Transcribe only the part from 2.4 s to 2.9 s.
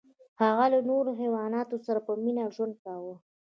ژوند